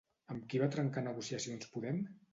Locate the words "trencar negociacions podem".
0.77-2.01